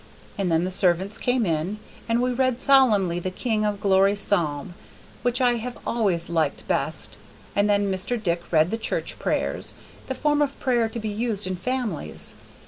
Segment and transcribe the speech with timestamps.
[0.35, 1.77] And then the servants came in,
[2.09, 4.73] and she read solemnly the King of glory Psalm,
[5.21, 7.17] which I have always liked best,
[7.55, 8.17] and then Mr.
[8.19, 9.75] Dick read the church prayers,
[10.07, 12.33] the form of prayer to be used in families.